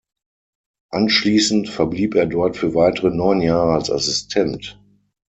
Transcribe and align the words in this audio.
Anschließend 0.91 1.69
verblieb 1.69 2.15
er 2.15 2.25
dort 2.25 2.57
für 2.57 2.73
weitere 2.73 3.11
neun 3.11 3.39
Jahre 3.39 3.73
als 3.75 3.91
Assistent. 3.91 4.81